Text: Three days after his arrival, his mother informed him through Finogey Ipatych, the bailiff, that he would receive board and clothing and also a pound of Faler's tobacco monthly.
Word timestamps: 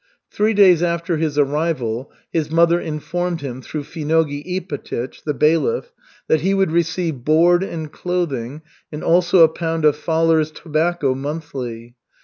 Three 0.31 0.55
days 0.55 0.81
after 0.81 1.17
his 1.17 1.37
arrival, 1.37 2.11
his 2.33 2.49
mother 2.49 2.79
informed 2.79 3.41
him 3.41 3.61
through 3.61 3.83
Finogey 3.83 4.43
Ipatych, 4.59 5.23
the 5.25 5.33
bailiff, 5.35 5.93
that 6.27 6.41
he 6.41 6.55
would 6.55 6.71
receive 6.71 7.23
board 7.23 7.61
and 7.61 7.91
clothing 7.91 8.63
and 8.91 9.03
also 9.03 9.43
a 9.43 9.47
pound 9.47 9.85
of 9.85 9.95
Faler's 9.95 10.49
tobacco 10.49 11.13
monthly. 11.13 11.93